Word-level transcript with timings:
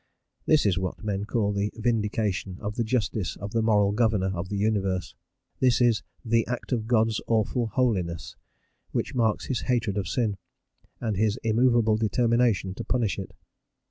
This 0.47 0.65
is 0.65 0.79
what 0.79 1.03
men 1.03 1.25
call 1.25 1.53
the 1.53 1.71
vindication 1.75 2.57
of 2.59 2.73
the 2.75 2.83
justice 2.83 3.35
of 3.35 3.51
the 3.51 3.61
Moral 3.61 3.91
Governor 3.91 4.31
of 4.35 4.49
the 4.49 4.57
universe: 4.57 5.13
this 5.59 5.79
is 5.79 6.01
"the 6.25 6.43
act 6.47 6.71
of 6.71 6.87
God's 6.87 7.21
awful 7.27 7.67
holiness," 7.67 8.35
which 8.89 9.13
marks 9.13 9.45
his 9.45 9.61
hatred 9.61 9.97
of 9.97 10.07
sin, 10.07 10.37
and 10.99 11.17
his 11.17 11.37
immovable 11.43 11.97
determination 11.97 12.73
to 12.73 12.83
punish 12.83 13.19
it. 13.19 13.35